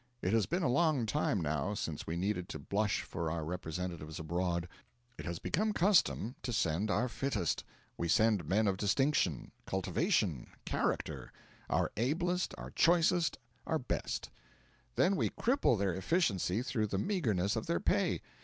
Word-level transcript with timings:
It 0.23 0.33
has 0.33 0.47
been 0.47 0.63
a 0.63 0.67
long 0.67 1.05
time, 1.05 1.39
now, 1.41 1.75
since 1.75 2.07
we 2.07 2.17
needed 2.17 2.49
to 2.49 2.57
blush 2.57 3.03
for 3.03 3.29
our 3.29 3.45
representatives 3.45 4.19
abroad. 4.19 4.67
It 5.19 5.25
has 5.25 5.37
become 5.37 5.73
custom 5.73 6.33
to 6.41 6.51
send 6.51 6.89
our 6.89 7.07
fittest. 7.07 7.63
We 7.99 8.07
send 8.07 8.43
men 8.49 8.65
of 8.67 8.77
distinction, 8.77 9.51
cultivation, 9.67 10.47
character 10.65 11.31
our 11.69 11.91
ablest, 11.97 12.55
our 12.57 12.71
choicest, 12.71 13.37
our 13.67 13.77
best. 13.77 14.31
Then 14.95 15.15
we 15.15 15.29
cripple 15.29 15.77
their 15.77 15.93
efficiency 15.93 16.63
through 16.63 16.87
the 16.87 16.97
meagreness 16.97 17.55
of 17.55 17.67
their 17.67 17.79
pay. 17.79 18.21